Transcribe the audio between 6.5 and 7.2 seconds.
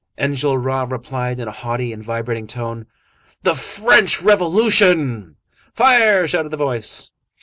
voice.